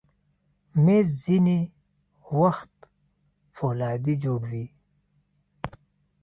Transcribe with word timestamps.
مېز 0.83 1.07
ځینې 1.23 1.59
وخت 2.39 2.73
فولادي 3.57 4.15
جوړ 4.23 4.41
وي. 4.51 4.65